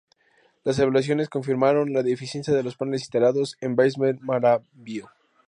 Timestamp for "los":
2.63-2.75